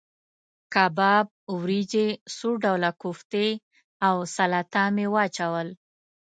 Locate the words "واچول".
5.13-5.67